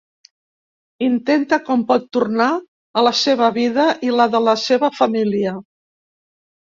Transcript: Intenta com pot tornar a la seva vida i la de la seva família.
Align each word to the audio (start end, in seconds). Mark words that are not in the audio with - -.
Intenta 1.07 1.57
com 1.67 1.83
pot 1.91 2.07
tornar 2.17 2.47
a 3.01 3.03
la 3.07 3.11
seva 3.19 3.49
vida 3.57 3.85
i 4.07 4.09
la 4.21 4.27
de 4.37 4.41
la 4.47 4.55
seva 4.63 4.89
família. 5.01 5.53